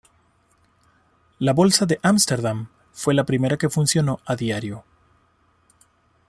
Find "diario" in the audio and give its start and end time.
4.35-4.83